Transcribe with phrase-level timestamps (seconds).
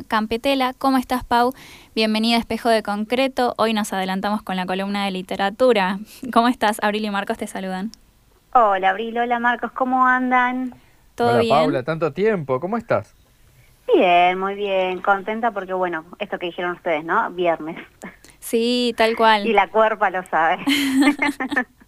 [0.00, 0.72] Paula Campetela.
[0.78, 1.52] ¿Cómo estás, Pau?
[1.94, 3.54] Bienvenida a Espejo de Concreto.
[3.58, 5.98] Hoy nos adelantamos con la columna de literatura.
[6.32, 6.78] ¿Cómo estás?
[6.82, 7.90] Abril y Marcos te saludan.
[8.52, 9.18] Hola, Abril.
[9.18, 9.72] Hola, Marcos.
[9.72, 10.74] ¿Cómo andan?
[11.14, 11.56] ¿Todo Hola, bien?
[11.56, 12.60] Paula, tanto tiempo.
[12.60, 13.14] ¿Cómo estás?
[13.92, 15.00] Bien, muy bien.
[15.00, 17.30] Contenta porque, bueno, esto que dijeron ustedes, ¿no?
[17.30, 17.76] Viernes.
[18.38, 19.46] Sí, tal cual.
[19.46, 20.58] Y la cuerpa lo sabe.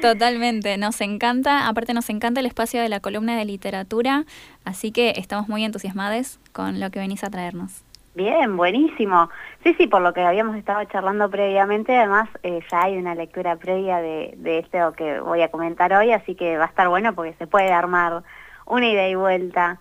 [0.00, 4.24] Totalmente, nos encanta, aparte nos encanta el espacio de la columna de literatura,
[4.64, 7.84] así que estamos muy entusiasmados con lo que venís a traernos.
[8.14, 9.28] Bien, buenísimo.
[9.64, 13.56] Sí, sí, por lo que habíamos estado charlando previamente, además eh, ya hay una lectura
[13.56, 17.14] previa de, de esto que voy a comentar hoy, así que va a estar bueno
[17.14, 18.22] porque se puede armar
[18.66, 19.80] una ida y vuelta.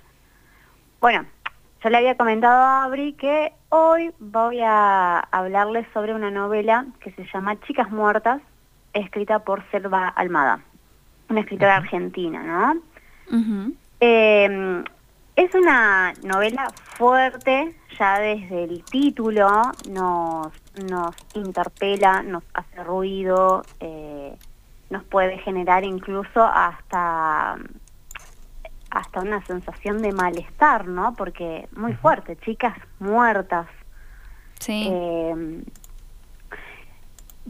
[0.99, 1.25] Bueno,
[1.83, 7.11] yo le había comentado a Abri que hoy voy a hablarles sobre una novela que
[7.11, 8.41] se llama Chicas Muertas,
[8.93, 10.59] escrita por Selva Almada,
[11.29, 12.81] una escritora argentina, ¿no?
[13.99, 14.83] Eh,
[15.35, 19.49] es una novela fuerte, ya desde el título
[19.89, 20.51] nos,
[20.87, 24.37] nos interpela, nos hace ruido, eh,
[24.89, 27.57] nos puede generar incluso hasta,
[28.91, 31.15] hasta una sensación de malestar, ¿no?
[31.15, 33.67] Porque muy fuerte, chicas muertas.
[34.59, 35.63] Sí, Eh,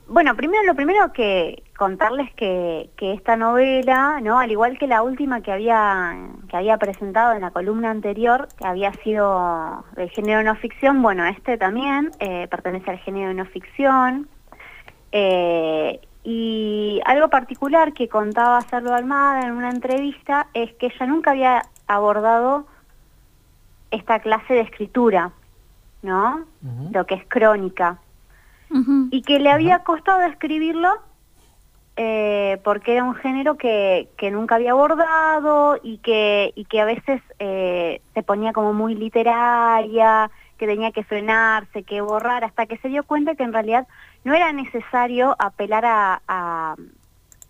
[0.08, 4.40] bueno, primero lo primero que contarles que, que esta novela, ¿no?
[4.40, 6.16] Al igual que la última que había
[6.50, 11.26] que había presentado en la columna anterior, que había sido del género no ficción, bueno,
[11.26, 14.28] este también eh, pertenece al género no ficción.
[15.12, 21.32] Eh, y algo particular que contaba Cerdo Almada en una entrevista es que ella nunca
[21.32, 22.66] había abordado
[23.92, 25.32] esta clase de escritura,
[26.02, 26.46] ¿no?
[26.92, 28.00] Lo que es crónica
[29.12, 30.90] Y que le había costado escribirlo
[31.96, 36.86] eh, porque era un género que, que nunca había abordado y que, y que a
[36.86, 42.78] veces eh, se ponía como muy literaria, que tenía que frenarse, que borrar, hasta que
[42.78, 43.88] se dio cuenta que en realidad
[44.24, 46.76] no era necesario apelar a, a,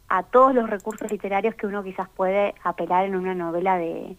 [0.10, 4.18] a todos los recursos literarios que uno quizás puede apelar en una novela de,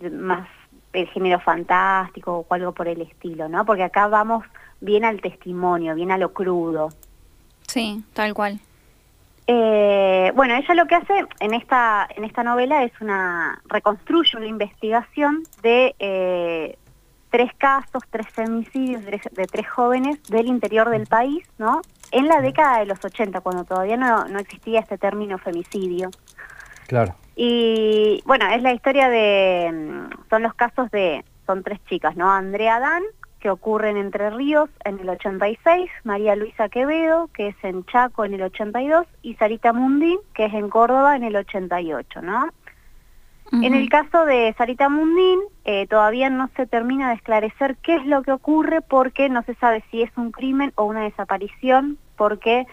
[0.00, 0.48] de más
[0.92, 3.64] del género fantástico o algo por el estilo, ¿no?
[3.64, 4.44] Porque acá vamos
[4.80, 6.88] bien al testimonio, bien a lo crudo.
[7.66, 8.60] sí, tal cual.
[9.46, 14.46] Eh, bueno, ella lo que hace en esta en esta novela es una reconstruye una
[14.46, 16.78] investigación de eh,
[17.30, 21.80] tres casos, tres femicidios de, de tres jóvenes del interior del país, ¿no?
[22.12, 26.10] En la década de los 80, cuando todavía no, no existía este término femicidio.
[26.86, 27.14] Claro.
[27.42, 32.30] Y bueno, es la historia de, mm, son los casos de, son tres chicas, ¿no?
[32.30, 33.02] Andrea Dan,
[33.40, 38.26] que ocurre en Entre Ríos en el 86, María Luisa Quevedo, que es en Chaco
[38.26, 42.50] en el 82, y Sarita Mundín, que es en Córdoba en el 88, ¿no?
[43.52, 48.04] En el caso de Sarita Mundín, eh, todavía no se termina de esclarecer qué es
[48.04, 52.66] lo que ocurre porque no se sabe si es un crimen o una desaparición, porque,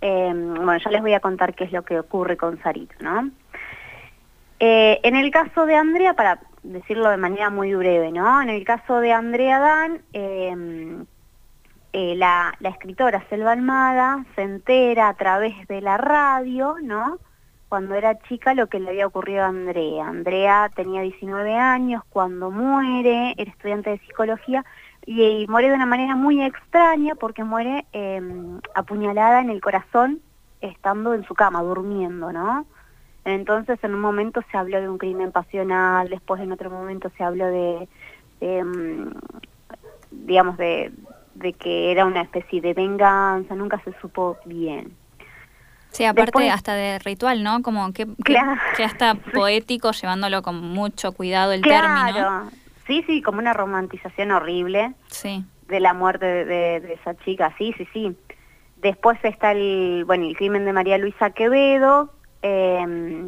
[0.00, 3.30] eh, bueno, ya les voy a contar qué es lo que ocurre con Sarita, ¿no?
[4.60, 8.40] Eh, en el caso de Andrea, para decirlo de manera muy breve, ¿no?
[8.42, 11.04] En el caso de Andrea Dan, eh,
[11.96, 17.18] eh, la, escritora Selva Almada se entera a través de la radio, ¿no?
[17.68, 20.08] Cuando era chica lo que le había ocurrido a Andrea.
[20.08, 24.64] Andrea tenía 19 años cuando muere, era estudiante de psicología
[25.06, 28.20] y, y muere de una manera muy extraña porque muere eh,
[28.74, 30.20] apuñalada en el corazón
[30.60, 32.66] estando en su cama, durmiendo, ¿no?
[33.24, 37.24] Entonces en un momento se habló de un crimen pasional, después en otro momento se
[37.24, 37.88] habló de,
[38.40, 39.10] de, mm,
[40.10, 40.92] digamos, de,
[41.34, 44.94] de que era una especie de venganza, nunca se supo bien.
[45.90, 47.62] Sí, aparte Después- hasta de ritual, ¿no?
[47.62, 48.60] Como que, que, Claro.
[48.76, 52.12] que hasta poético, llevándolo con mucho cuidado el término.
[52.12, 52.50] Claro,
[52.86, 57.54] sí, sí, como una romantización horrible Sí, de la muerte de, de- de esa chica,
[57.56, 58.16] sí, sí, sí.
[58.78, 62.10] Después está el, bueno, el crimen de María Luisa Quevedo,
[62.46, 63.26] eh,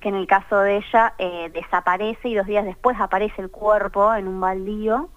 [0.00, 4.14] que en el caso de ella eh, desaparece y dos días después aparece el cuerpo
[4.14, 5.10] en un baldío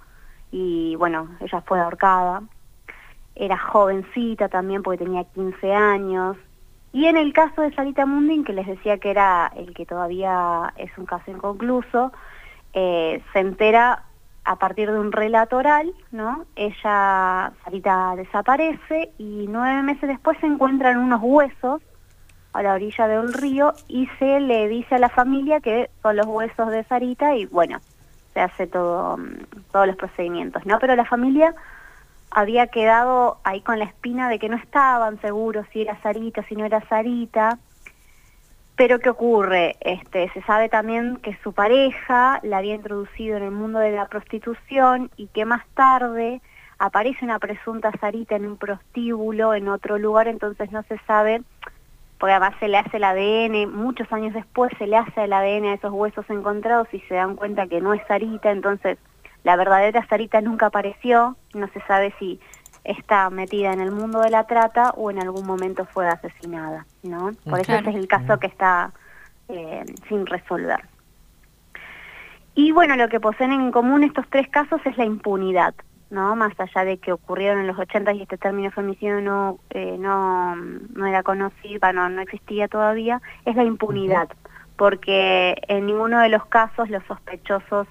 [0.52, 2.44] y bueno, ella fue ahorcada.
[3.36, 6.36] Era jovencita también porque tenía 15 años.
[6.92, 10.74] Y en el caso de Sarita Mundin, que les decía que era el que todavía
[10.76, 12.12] es un caso inconcluso,
[12.74, 14.04] eh, se entera
[14.44, 16.44] a partir de un relato oral, ¿no?
[16.58, 21.82] Ella, Sarita desaparece y nueve meses después se encuentran unos huesos
[22.54, 26.16] a la orilla de un río y se le dice a la familia que son
[26.16, 27.80] los huesos de Sarita y bueno,
[28.34, 30.80] se hace todo, mm, todos los procedimientos, ¿no?
[30.80, 31.56] Pero la familia
[32.30, 36.56] había quedado ahí con la espina de que no estaban seguros si era Sarita, si
[36.56, 37.58] no era Sarita.
[38.76, 39.76] Pero ¿qué ocurre?
[39.82, 44.08] Este, se sabe también que su pareja la había introducido en el mundo de la
[44.08, 46.42] prostitución y que más tarde
[46.80, 51.44] aparece una presunta Sarita en un prostíbulo en otro lugar, entonces no se sabe,
[52.22, 55.66] porque además se le hace el ADN, muchos años después se le hace el ADN
[55.66, 59.00] a esos huesos encontrados y se dan cuenta que no es Sarita, entonces
[59.44, 62.40] la verdadera Sarita nunca apareció, no se sabe si
[62.84, 67.32] está metida en el mundo de la trata o en algún momento fue asesinada, ¿no?
[67.50, 68.92] Por eso ese es el caso que está
[69.50, 70.80] eh, sin resolver.
[72.54, 75.74] Y bueno, lo que poseen en común estos tres casos es la impunidad.
[76.12, 76.36] ¿No?
[76.36, 80.56] Más allá de que ocurrieron en los 80 y este término femicidio no, eh, no,
[80.56, 84.30] no era conocido, no, no existía todavía, es la impunidad,
[84.76, 87.88] porque en ninguno de los casos los sospechosos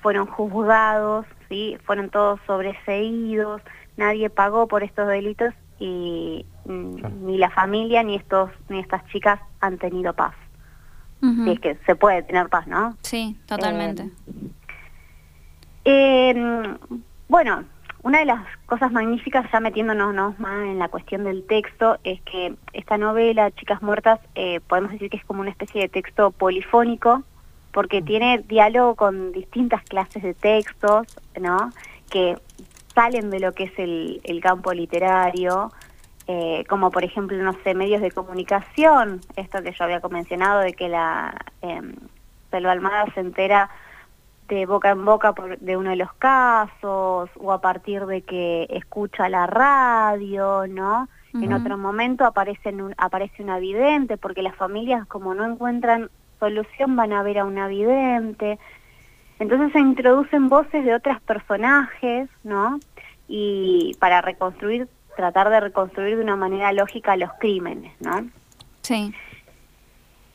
[0.00, 1.76] fueron juzgados, ¿sí?
[1.84, 3.60] fueron todos sobreseídos,
[3.96, 9.78] nadie pagó por estos delitos y ni la familia ni estos ni estas chicas han
[9.78, 10.34] tenido paz.
[11.46, 12.96] es que se puede tener paz, ¿no?
[13.02, 14.04] Sí, totalmente.
[15.84, 16.78] Eh, eh,
[17.28, 17.64] bueno,
[18.02, 22.54] una de las cosas magníficas, ya metiéndonos más en la cuestión del texto, es que
[22.72, 27.24] esta novela, Chicas Muertas, eh, podemos decir que es como una especie de texto polifónico,
[27.72, 31.06] porque tiene diálogo con distintas clases de textos,
[31.38, 31.70] ¿no?
[32.08, 32.36] Que
[32.94, 35.70] salen de lo que es el, campo literario,
[36.26, 40.72] eh, como por ejemplo, no sé, medios de comunicación, esto que yo había mencionado de
[40.72, 41.80] que la eh,
[42.52, 43.68] Almada se entera
[44.48, 49.28] de boca en boca de uno de los casos o a partir de que escucha
[49.28, 51.08] la radio, ¿no?
[51.34, 56.10] En otro momento aparece, un, aparece una vidente porque las familias como no encuentran
[56.40, 58.58] solución van a ver a una vidente.
[59.38, 62.80] Entonces se introducen voces de otros personajes, ¿no?
[63.28, 68.28] Y para reconstruir, tratar de reconstruir de una manera lógica los crímenes, ¿no?
[68.82, 69.14] Sí.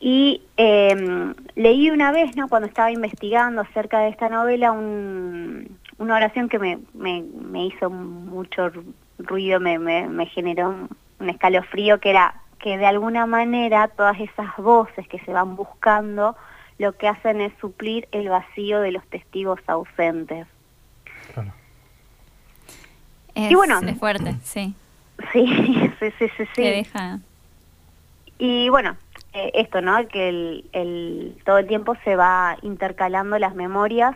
[0.05, 2.49] Y em, leí una vez, ¿no?
[2.49, 8.69] cuando estaba investigando acerca de esta novela, una oración que me, me, hizo mucho
[9.17, 10.75] ruido, me, me, generó
[11.19, 16.35] un, escalofrío, que era que de alguna manera todas esas voces que se van buscando
[16.79, 20.47] lo que hacen es suplir el vacío de los testigos ausentes.
[21.33, 21.53] Claro.
[23.35, 24.75] y bueno, es fuerte, sí.
[25.31, 25.47] Sí,
[26.01, 26.43] sí, sí, sí.
[26.53, 26.61] sí.
[26.61, 27.19] deja.
[28.37, 28.97] Y bueno,
[29.33, 30.07] eh, esto, ¿no?
[30.07, 34.15] Que el, todo el tiempo se va intercalando las memorias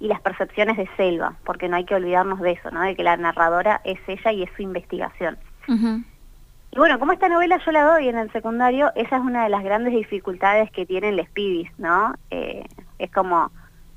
[0.00, 2.82] y las percepciones de Selva, porque no hay que olvidarnos de eso, ¿no?
[2.82, 5.38] De que la narradora es ella y es su investigación.
[5.68, 9.50] Y bueno, como esta novela yo la doy en el secundario, esa es una de
[9.50, 12.14] las grandes dificultades que tienen les pibis, ¿no?
[12.30, 12.64] Eh,
[12.98, 13.50] es como,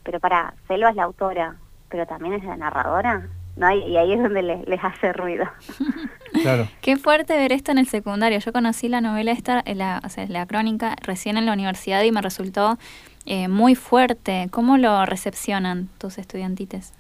[0.04, 1.56] pero para, Selva es la autora,
[1.89, 3.27] pero también es la narradora.
[3.59, 5.45] Y, ahí es donde les, hace ruido.
[6.44, 6.67] Claro.
[6.81, 8.38] Qué fuerte ver esto en el secundario.
[8.38, 12.11] Yo conocí la novela esta, la, o sea, la crónica, recién en la universidad y
[12.11, 12.77] me resultó
[13.25, 14.47] eh, muy fuerte.
[14.51, 16.94] ¿Cómo lo recepcionan tus estudiantites?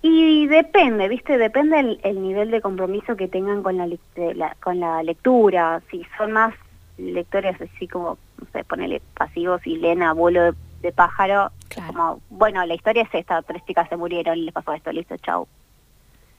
[0.00, 1.38] Y depende, ¿viste?
[1.38, 5.82] Depende el, nivel de compromiso que tengan con la, con la lectura.
[5.90, 6.54] Si son más
[6.98, 11.50] lectores así como, no sé, ponele pasivos y leen abuelo de de pájaro,
[11.86, 15.16] como, bueno, la historia es esta, tres chicas se murieron y les pasó esto, listo,
[15.18, 15.46] chau.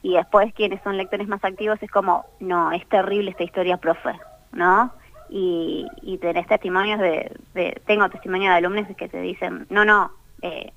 [0.02, 4.12] Y después quienes son lectores más activos es como, no, es terrible esta historia, profe,
[4.52, 4.92] ¿no?
[5.28, 10.10] Y, y tenés testimonios de, tengo testimonio de alumnos que te dicen, no, no,
[10.42, 10.72] eh,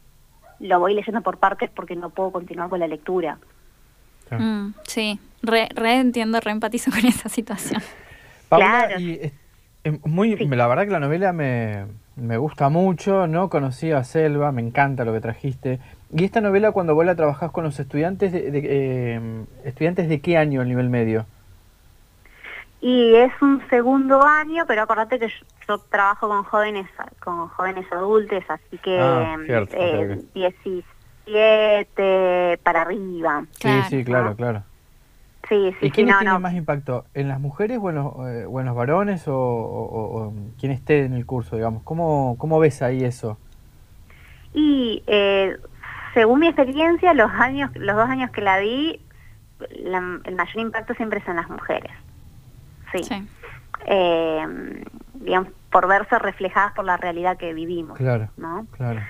[0.60, 3.38] lo voy leyendo por partes porque no puedo continuar con la lectura.
[4.29, 7.82] Mm, sí, re, entiendo, re empatizo con esa situación.
[8.50, 9.00] claro.
[9.00, 9.32] y,
[10.05, 14.62] muy, la verdad que la novela me, me gusta mucho, no conocía a Selva, me
[14.62, 15.79] encanta lo que trajiste.
[16.12, 20.38] ¿Y esta novela cuando vos la trabajás con los estudiantes, de, eh, estudiantes de qué
[20.38, 21.25] año a nivel medio?
[22.82, 25.29] Y es un segundo año, pero acordate que
[25.67, 26.88] yo, trabajo con jóvenes
[27.20, 33.46] con jóvenes adultos, así que ah, eh, 17 para arriba.
[33.51, 34.63] Sí, sí, claro, claro.
[35.50, 37.06] Sí, sí, ¿Y quiénes tienen más impacto?
[37.14, 41.58] ¿En las mujeres o en los, eh, varones o, o, quien esté en el curso,
[41.58, 41.84] digamos?
[41.84, 43.38] ¿Cómo, cómo ves ahí eso?
[44.54, 45.58] Y eh,
[46.14, 49.02] según mi experiencia, los años, los dos años que la di,
[49.70, 51.92] el mayor impacto siempre es en las mujeres.
[52.94, 53.28] Sí.
[53.86, 54.84] Eh,
[55.16, 57.98] digamos, por verse reflejadas por la realidad que vivimos.
[57.98, 58.30] Claro.
[58.38, 58.66] ¿no?
[58.78, 59.02] Claro.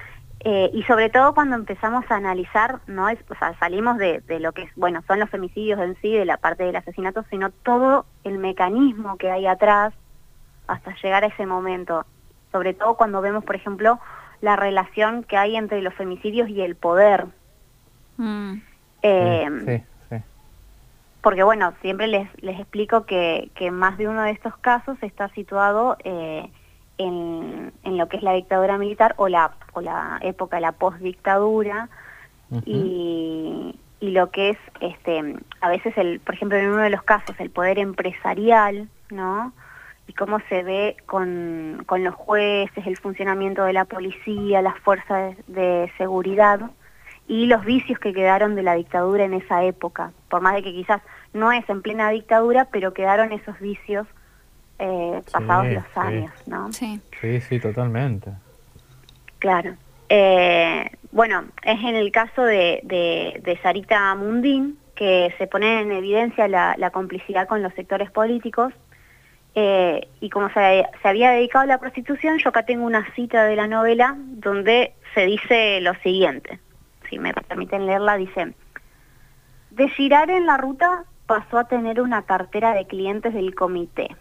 [0.46, 4.42] Eh, y sobre todo cuando empezamos a analizar, no es, o sea, salimos de, de,
[4.42, 7.50] lo que es, bueno, son los femicidios en sí, de la parte del asesinato, sino
[7.50, 9.94] todo el mecanismo que hay atrás
[10.68, 12.06] hasta llegar a ese momento.
[12.52, 14.00] Sobre todo cuando vemos, por ejemplo,
[14.42, 17.28] la relación que hay entre los femicidios y el poder.
[18.18, 18.56] Mm.
[19.02, 20.24] Eh, sí, sí,
[21.22, 25.30] Porque bueno, siempre les, les explico que, que más de uno de estos casos está
[25.30, 26.50] situado eh,
[27.04, 30.72] en, en, lo que es la dictadura militar o la, o la época de la
[30.72, 31.90] postdictadura
[32.66, 37.04] y, y lo que es, este, a veces, el, por ejemplo, en uno de los
[37.04, 39.54] casos, el poder empresarial, ¿no?
[40.08, 45.36] Y cómo se ve con, con los jueces, el funcionamiento de la policía, las fuerzas
[45.48, 46.70] de seguridad
[47.28, 50.12] y los vicios que quedaron de la dictadura en esa época.
[50.30, 54.06] Por más de que quizás no es en plena dictadura, pero quedaron esos vicios
[54.80, 56.72] eh, pasados los años, ¿no?
[56.72, 57.00] Sí.
[57.22, 58.32] sí, sí, totalmente.
[59.40, 59.76] Claro.
[60.10, 66.48] Eh, bueno, es en el caso de, de, Sarita Mundín que se pone en evidencia
[66.48, 68.74] la, complicidad con los sectores políticos
[69.56, 73.46] eh, y como se, se, había dedicado a la prostitución, yo acá tengo una cita
[73.46, 76.60] de la novela donde se dice lo siguiente,
[77.10, 78.54] si me permiten leerla, dice,
[79.72, 84.16] de girar en la ruta pasó a tener una cartera de clientes del comité.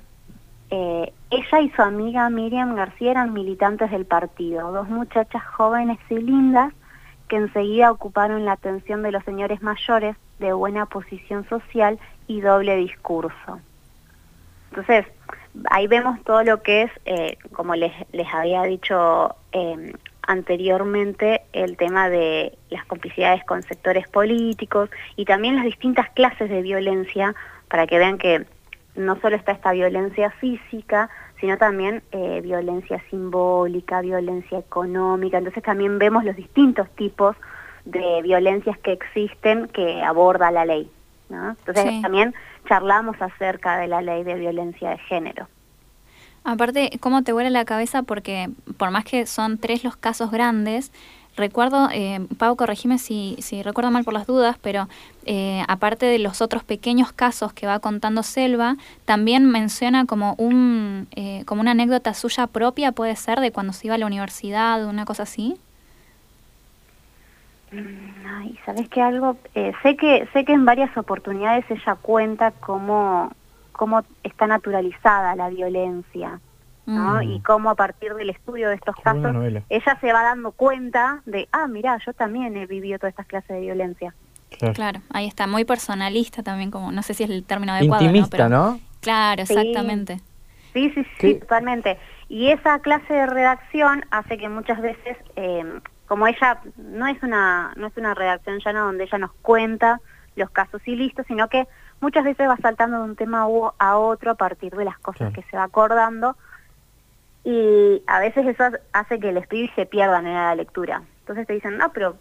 [0.74, 6.14] Eh, ella y su amiga Miriam García eran militantes del partido, dos muchachas jóvenes y
[6.14, 6.72] lindas
[7.28, 12.76] que enseguida ocuparon la atención de los señores mayores de buena posición social y doble
[12.76, 13.60] discurso.
[14.70, 15.04] Entonces,
[15.70, 17.92] ahí vemos todo lo que es, eh, como les,
[18.32, 25.66] había dicho eh, anteriormente el tema de las complicidades con sectores políticos y también las
[25.66, 27.34] distintas clases de violencia
[27.68, 28.46] para que vean que
[28.94, 35.38] no solo está esta violencia física, sino también eh, violencia simbólica, violencia económica.
[35.38, 37.36] Entonces también vemos los distintos tipos
[37.84, 40.90] de violencias que existen que aborda la ley.
[41.30, 42.34] Entonces también
[42.68, 45.48] charlamos acerca de la ley de violencia de género.
[46.44, 48.02] Aparte, ¿cómo te huele la cabeza?
[48.02, 50.92] Porque por más que son tres los casos grandes,
[51.36, 54.88] recuerdo, eh, Pau, corregime si, si recuerdo mal por las dudas, pero
[55.24, 61.08] eh, aparte de los otros pequeños casos que va contando Selva, también menciona como, un,
[61.16, 64.84] eh, como una anécdota suya propia, puede ser, de cuando se iba a la universidad,
[64.86, 65.56] una cosa así.
[67.72, 69.36] Mm, ay, ¿sabes qué algo?
[69.54, 73.32] Eh, sé que sé que en varias oportunidades ella cuenta cómo
[73.72, 76.38] cómo está naturalizada la violencia,
[76.86, 77.16] ¿no?
[77.16, 77.22] Mm.
[77.22, 79.34] Y cómo a partir del estudio de estos casos
[79.68, 83.48] ella se va dando cuenta de, ah, mira, yo también he vivido todas estas clases
[83.48, 84.14] de violencia.
[84.74, 85.00] Claro.
[85.10, 88.04] ahí está, muy personalista también, como no sé si es el término adecuado.
[88.04, 88.80] Intimista, ¿no?
[89.00, 90.20] Claro, exactamente.
[90.72, 91.98] Sí, sí, sí, totalmente.
[92.28, 97.72] Y esa clase de redacción hace que muchas veces, eh, como ella no es una
[97.76, 100.00] no es una redacción llana donde ella nos cuenta
[100.36, 101.66] los casos y listo, sino que
[102.00, 103.46] muchas veces va saltando de un tema
[103.78, 106.36] a otro a partir de las cosas que se va acordando
[107.44, 111.02] y a veces eso hace que el espíritu se pierdan en la lectura.
[111.20, 112.16] Entonces te dicen, no, pero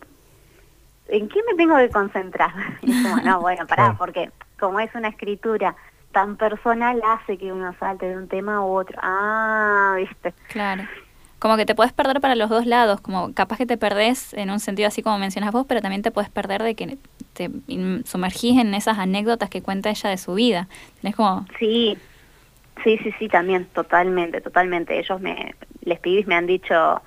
[1.08, 2.52] ¿en qué me tengo que concentrar?
[2.82, 5.76] Y es como, no, bueno, pará, porque como es una escritura
[6.12, 9.00] tan personal, hace que uno salte de un tema a otro.
[9.02, 10.34] Ah, viste.
[10.50, 10.84] Claro
[11.42, 14.52] como que te puedes perder para los dos lados, como capaz que te perdés en
[14.52, 17.00] un sentido así como mencionas vos, pero también te puedes perder de que
[17.34, 17.50] te
[18.06, 20.68] sumergís en esas anécdotas que cuenta ella de su vida.
[21.02, 21.48] Es como...
[21.58, 21.98] Sí,
[22.84, 25.00] sí, sí, sí, también, totalmente, totalmente.
[25.00, 27.02] Ellos me, les pibis me han dicho,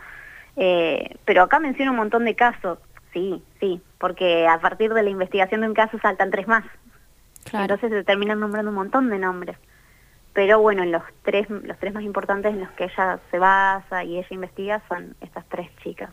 [0.56, 2.78] eh, pero acá menciono un montón de casos,
[3.12, 6.64] sí, sí, porque a partir de la investigación de un caso saltan tres más.
[7.44, 7.64] Claro.
[7.64, 9.56] Entonces se terminan nombrando un montón de nombres
[10.34, 14.18] pero bueno, los tres, los tres más importantes en los que ella se basa y
[14.18, 16.10] ella investiga son estas tres chicas.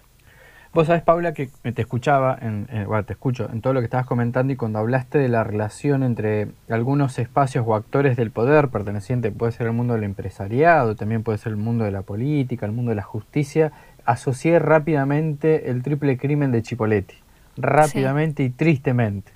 [0.73, 4.05] Vos sabés, Paula, que te escuchaba, en, bueno, te escucho en todo lo que estabas
[4.05, 9.31] comentando y cuando hablaste de la relación entre algunos espacios o actores del poder perteneciente,
[9.31, 12.71] puede ser el mundo del empresariado, también puede ser el mundo de la política, el
[12.71, 13.73] mundo de la justicia,
[14.05, 17.15] asocié rápidamente el triple crimen de Chipoletti,
[17.57, 19.33] rápidamente y tristemente.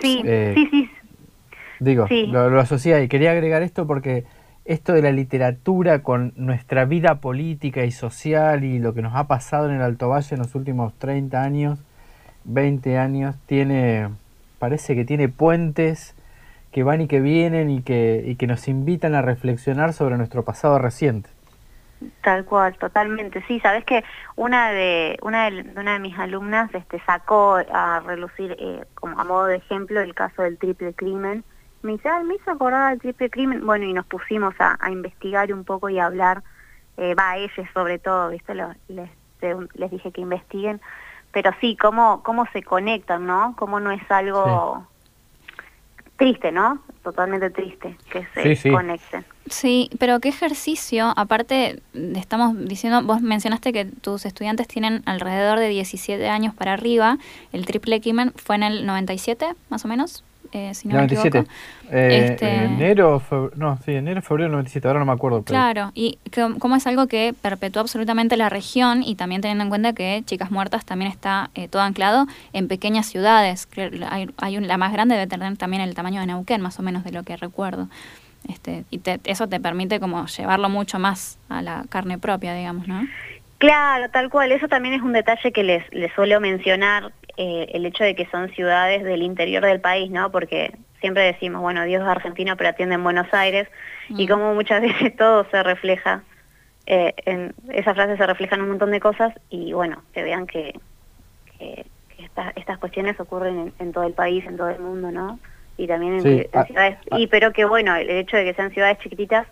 [0.00, 0.90] Sí, eh, sí, sí,
[1.78, 4.24] Digo, lo, lo asocié y quería agregar esto porque
[4.64, 9.26] esto de la literatura con nuestra vida política y social y lo que nos ha
[9.26, 11.78] pasado en el Alto Valle en los últimos 30 años,
[12.44, 14.08] 20 años, tiene,
[14.58, 16.14] parece que tiene puentes
[16.70, 20.44] que van y que vienen y que, y que nos invitan a reflexionar sobre nuestro
[20.44, 21.28] pasado reciente.
[22.22, 23.44] Tal cual, totalmente.
[23.46, 24.02] Sí, sabes que
[24.34, 29.24] una de una de, una de mis alumnas este, sacó a relucir eh, como a
[29.24, 31.44] modo de ejemplo el caso del triple crimen
[31.82, 33.66] me dice, me hizo acordar del triple crimen.
[33.66, 36.42] Bueno, y nos pusimos a, investigar un poco y a hablar,
[36.96, 38.54] eh, va a ellos sobre todo, ¿viste?
[38.54, 39.10] les,
[39.74, 40.80] les dije que investiguen.
[41.32, 43.54] Pero sí, cómo, cómo se conectan, ¿no?
[43.56, 44.86] Cómo no es algo
[46.16, 46.80] triste, ¿no?
[47.02, 49.24] Totalmente triste que se conecten.
[49.48, 51.82] Sí, pero qué ejercicio, aparte
[52.14, 57.18] estamos diciendo, vos mencionaste que tus estudiantes tienen alrededor de 17 años para arriba,
[57.52, 60.22] el triple crimen fue en el 97, más o menos.
[60.52, 61.44] Eh, si no me equivoco.
[61.90, 62.64] Eh, este...
[62.64, 65.42] enero, febrero, no, sí, enero, febrero del 97, ahora no me acuerdo.
[65.42, 66.18] Claro, y
[66.58, 70.50] como es algo que perpetuó absolutamente la región y también teniendo en cuenta que Chicas
[70.50, 73.66] Muertas también está eh, todo anclado en pequeñas ciudades.
[74.10, 77.04] Hay, hay la más grande debe tener también el tamaño de Neuquén, más o menos
[77.04, 77.88] de lo que recuerdo.
[78.48, 83.06] Este, y eso te permite como llevarlo mucho más a la carne propia, digamos, ¿no?
[83.58, 84.50] Claro, tal cual.
[84.50, 88.26] Eso también es un detalle que les, les suelo mencionar, eh, el hecho de que
[88.26, 90.30] son ciudades del interior del país, ¿no?
[90.30, 93.68] Porque siempre decimos, bueno, Dios es argentino, pero atiende en Buenos Aires,
[94.08, 94.28] y mm.
[94.28, 96.22] como muchas veces todo se refleja,
[96.86, 100.78] eh, en esa frase se reflejan un montón de cosas, y bueno, que vean que,
[101.58, 101.86] que,
[102.56, 105.38] estas cuestiones ocurren en, todo el país, en todo el mundo, ¿no?
[105.76, 107.18] Y también en, ah, ciudades, ah.
[107.18, 109.46] y pero que bueno, el hecho de que sean ciudades chiquititas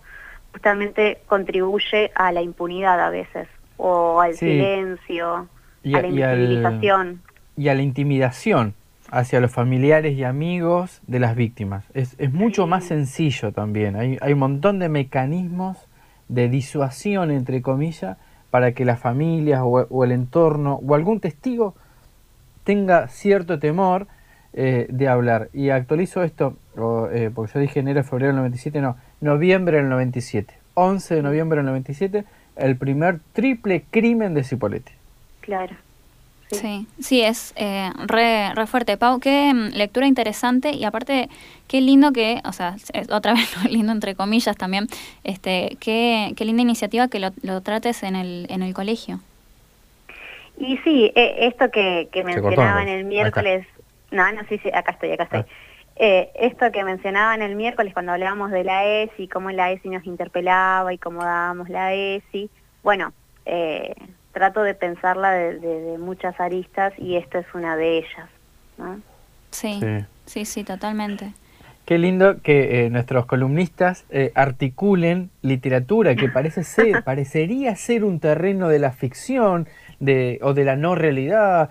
[0.52, 5.46] justamente contribuye a la impunidad a veces o al silencio, a,
[5.82, 7.22] la invisibilización.
[7.60, 8.74] Y, a la intimidación
[9.10, 11.84] hacia los familiares y amigos de las víctimas.
[11.94, 13.96] Es, es mucho más sencillo también.
[13.96, 15.76] Hay, hay un montón de mecanismos
[16.28, 18.16] de disuasión, entre comillas,
[18.50, 21.74] para que las familias o, el entorno o algún testigo
[22.64, 24.06] tenga cierto temor
[24.52, 25.48] eh, de hablar.
[25.52, 26.56] Y actualizo esto,
[27.12, 30.54] eh, porque yo dije enero, febrero del 97, no, noviembre del 97.
[30.74, 32.24] 11 de noviembre del 97
[32.56, 34.92] el primer triple crimen de Cipoletti.
[35.40, 35.74] Claro.
[36.56, 38.96] Sí, sí, es eh, re, fuerte.
[38.96, 41.28] Pau, qué mm, lectura interesante y aparte,
[41.68, 42.76] qué lindo que, o sea,
[43.10, 44.86] otra vez lindo entre comillas también,
[45.24, 49.20] este, qué, qué linda iniciativa que lo, lo, trates en el, en el colegio.
[50.58, 53.66] Y sí, e, esto que, que mencionaba en el miércoles,
[54.10, 55.40] no, no, sí, sí, acá estoy, acá estoy.
[55.40, 55.46] Ah.
[56.02, 60.06] Eh, esto que mencionaban el miércoles cuando hablábamos de la ESI, cómo la ESI nos
[60.06, 62.48] interpelaba y cómo dábamos la ESI,
[62.82, 63.12] bueno,
[63.44, 63.94] eh,
[64.32, 68.28] trato de pensarla de, muchas aristas y esta es una de ellas.
[69.50, 69.80] Sí,
[70.26, 71.32] sí, sí, totalmente.
[71.84, 78.68] Qué lindo que eh, nuestros columnistas articulen literatura que parece ser, parecería ser un terreno
[78.68, 79.66] de la ficción
[79.98, 81.70] de, o de la no realidad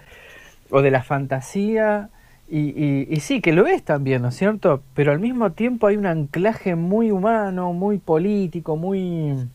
[0.70, 2.10] o de la fantasía
[2.51, 4.82] y, y, sí, que lo es también, ¿no es cierto?
[4.96, 9.48] Pero al mismo tiempo hay un anclaje muy humano, muy político, muy,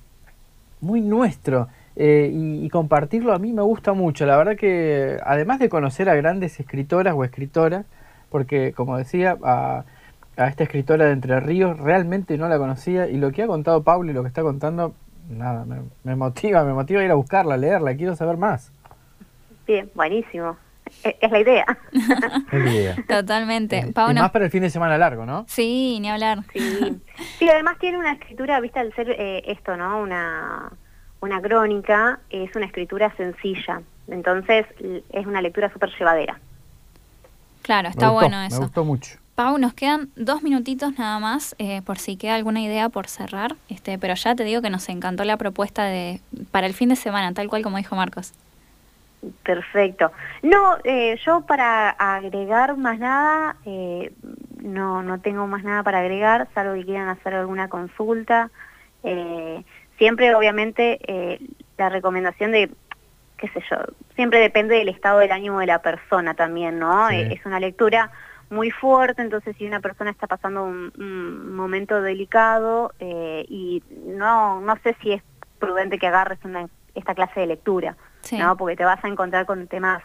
[0.81, 1.67] muy nuestro.
[1.97, 4.27] Eh, y, compartirlo a mí me gusta mucho.
[4.27, 7.87] La verdad que, además de conocer a grandes escritoras o escritoras,
[8.31, 9.85] porque como decía, a,
[10.37, 13.85] a esta escritora de Entre Ríos realmente no la conocía y lo que ha contado
[13.85, 14.95] Pablo y lo que está contando,
[15.29, 18.73] nada, me, me motiva, me motiva a ir a buscarla, a leerla, quiero saber más.
[19.67, 20.57] Bien, buenísimo.
[21.03, 21.79] E, es la idea.
[21.93, 22.97] es la idea.
[23.09, 23.79] Totalmente.
[23.87, 25.45] y más para el fin de semana largo, ¿no?
[25.49, 26.41] Sí, ni hablar.
[26.53, 27.01] Sí,
[27.39, 30.01] sí además tiene una escritura, viste, al ser eh, esto, ¿no?
[30.01, 30.73] Una,
[31.25, 33.83] una crónica, es una escritura sencilla.
[34.09, 34.67] Entonces
[35.11, 36.39] es una lectura súper llevadera.
[37.63, 38.61] Claro, está bueno eso.
[38.61, 39.17] Me gustó mucho.
[39.35, 43.57] Pau, nos quedan dos minutitos nada más, eh, por si queda alguna idea por cerrar,
[43.69, 46.21] este, pero ya te digo que nos encantó la propuesta de
[46.53, 48.33] para el fin de semana, tal cual como dijo Marcos.
[49.43, 50.13] Perfecto.
[50.43, 54.13] No, eh, yo para agregar más nada, eh,
[54.63, 58.51] no, no tengo más nada para agregar, salvo que quieran hacer alguna consulta.
[60.05, 61.39] Eh, siempre, obviamente,
[61.79, 62.71] la recomendación de,
[63.37, 63.77] qué sé yo,
[64.15, 67.09] siempre depende del estado del ánimo de la persona también, ¿no?
[67.09, 68.11] es una lectura
[68.51, 74.77] muy fuerte, entonces si una persona está pasando un, un momento delicado y no, no
[74.83, 75.23] sé si es
[75.59, 77.97] prudente que agarres una, esta clase de lectura.
[78.33, 78.57] ¿no?
[78.57, 80.03] Porque te vas a encontrar con temas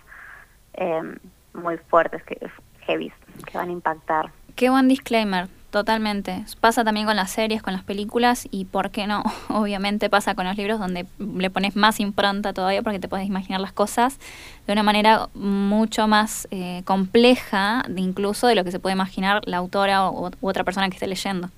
[0.74, 1.18] em,
[1.54, 2.38] muy fuertes, que,
[2.82, 3.12] heavy,
[3.46, 4.32] que van a impactar.
[4.56, 6.44] Qué buen disclaimer, totalmente.
[6.60, 9.24] Pasa también con las series, con las películas y, ¿por qué no?
[9.50, 13.62] Obviamente pasa con los libros donde le pones más impronta todavía porque te puedes imaginar
[13.62, 14.20] las cosas
[14.68, 19.58] de una manera mucho más eh, compleja, incluso de lo que se puede imaginar la
[19.58, 21.50] autora u otra persona que esté leyendo.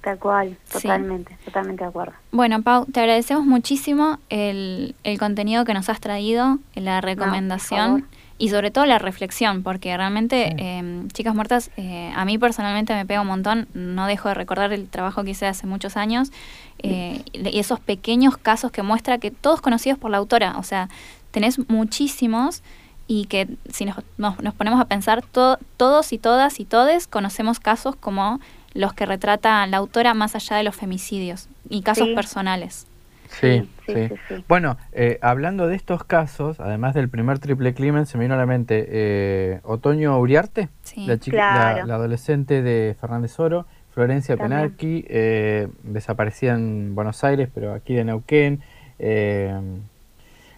[0.00, 2.12] Tal cual, totalmente, totalmente de acuerdo.
[2.30, 8.06] Bueno, Pau, te agradecemos muchísimo el, el contenido que nos has traído, la recomendación
[8.38, 13.04] y sobre todo la reflexión, porque realmente em, Chicas Muertas eh, a mí personalmente me
[13.04, 16.30] pega un montón, no dejo de recordar el trabajo que hice hace muchos años
[16.78, 20.88] eh, y esos pequeños casos que muestra que todos conocidos por la autora, o sea,
[21.32, 22.62] tenés muchísimos
[23.08, 27.96] y que si nos, nos, ponemos a pensar, todos y todas y todes conocemos casos
[27.96, 28.38] como
[28.74, 32.87] los que retrata la autora más allá de los femicidios y casos personales.
[33.28, 34.08] Sí, sí.
[34.48, 38.38] Bueno, eh, hablando de estos casos, además del primer triple crimen, se me vino a
[38.38, 45.68] la mente eh, Otoño Uriarte, la, chica, la, adolescente de Fernández Oro, Florencia Penalqui, eh,
[45.82, 48.60] desaparecida en Buenos Aires, pero aquí de Neuquén.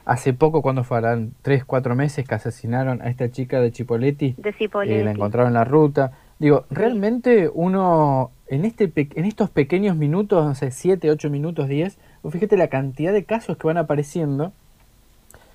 [0.05, 4.35] hace poco, cuando fueron tres, cuatro meses, que asesinaron a esta chica de Chipoletti.
[4.39, 5.05] De Chipoletti.
[5.05, 6.13] la encontraron en la ruta.
[6.39, 11.99] Digo, realmente uno en, este, en estos pequeños minutos, no sé, 7, 8 minutos, 10,
[12.29, 14.53] fíjate la cantidad de casos que van apareciendo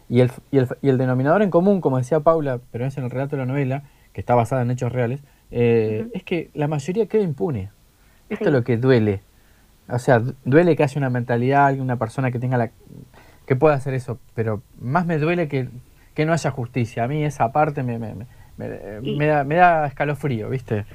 [0.09, 3.03] y el, y el, y el denominador en común, como decía Paula, pero es en
[3.03, 6.67] el relato de la novela, que está basada en hechos reales, eh, es que la
[6.67, 7.69] mayoría queda impune.
[8.29, 9.21] Esto es lo que duele.
[9.87, 12.71] O sea, duele que haya una mentalidad, una persona que tenga la
[13.45, 15.69] que pueda hacer eso, pero más me duele que,
[16.15, 17.03] que no haya justicia.
[17.03, 18.15] A mí esa parte me, me,
[18.57, 20.85] me, da, me da escalofrío, ¿viste?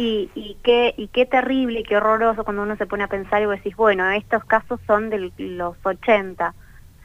[0.00, 3.42] Y, y, qué, y qué terrible y qué horroroso cuando uno se pone a pensar
[3.42, 6.54] y vos decís, bueno, estos casos son de los 80.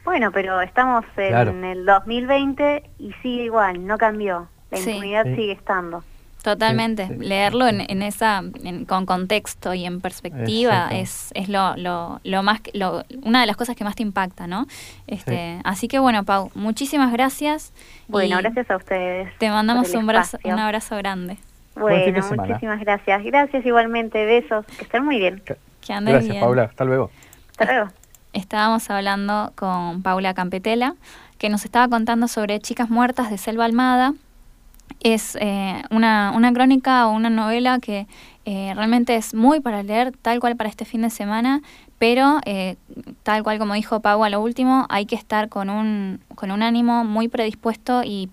[0.02, 4.48] Bueno, pero estamos en el 2020 y sigue igual, no cambió.
[4.70, 6.04] La impunidad sigue estando.
[6.42, 7.08] Totalmente.
[7.18, 8.42] Leerlo en, en esa,
[8.86, 13.56] con contexto y en perspectiva es, es lo, lo, lo más, lo, una de las
[13.56, 14.66] cosas que más te impacta, ¿no?
[15.06, 17.74] Este, Así que bueno, Pau, muchísimas gracias.
[18.06, 19.36] Bueno, gracias a ustedes.
[19.38, 21.36] Te mandamos un, brazo, un abrazo grande.
[21.76, 23.22] Bueno, muchísimas gracias.
[23.24, 24.64] Gracias igualmente, besos.
[24.66, 25.42] Que estén muy bien.
[25.44, 26.64] Que, gracias, Paula.
[26.64, 27.10] Hasta luego.
[27.50, 27.90] Hasta luego.
[28.32, 30.94] Estábamos hablando con Paula Campetela,
[31.38, 34.12] que nos estaba contando sobre Chicas Muertas de Selva Almada,
[35.00, 38.06] es eh, una, una, crónica o una novela que
[38.44, 41.62] eh, realmente es muy para leer, tal cual para este fin de semana,
[41.98, 42.76] pero eh,
[43.22, 46.62] tal cual como dijo Pau a lo último, hay que estar con un, con un
[46.62, 48.30] ánimo muy predispuesto y,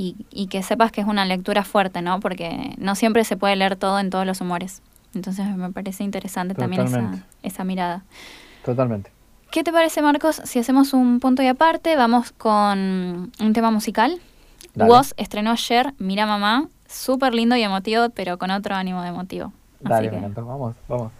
[0.00, 2.20] y, que sepas que es una lectura fuerte, ¿no?
[2.20, 4.80] Porque no siempre se puede leer todo en todos los humores.
[5.12, 8.04] Entonces me parece interesante también esa, esa mirada.
[8.64, 9.10] Totalmente.
[9.50, 11.96] ¿Qué te parece, Marcos, si hacemos un punto y aparte?
[11.96, 14.20] Vamos con un tema musical.
[14.76, 19.52] Woz estrenó ayer Mira Mamá, súper lindo y emotivo, pero con otro ánimo de emotivo.
[19.80, 20.46] Dale, me encantó.
[20.46, 21.12] Vamos, vamos.